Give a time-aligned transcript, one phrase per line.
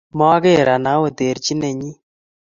[0.19, 1.89] Maker Anao terchinenyi